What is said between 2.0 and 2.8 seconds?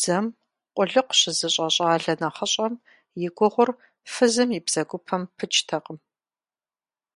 нэхъыщӀэм